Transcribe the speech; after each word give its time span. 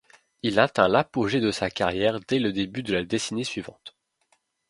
Il 0.41 0.59
atteint 0.59 0.87
l'apogée 0.87 1.39
de 1.41 1.51
sa 1.51 1.69
carrière 1.69 2.19
dès 2.21 2.39
le 2.39 2.51
début 2.51 2.81
de 2.81 2.91
la 2.91 3.03
décennie 3.05 3.45
suivante. 3.45 3.95